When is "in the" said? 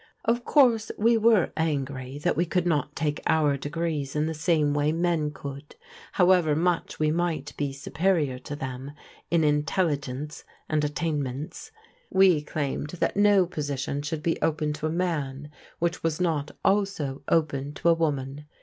4.15-4.33